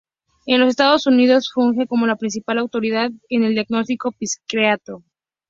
[0.47, 5.03] En los Estados Unidos, funge como la principal autoridad en el diagnóstico psiquiátrico.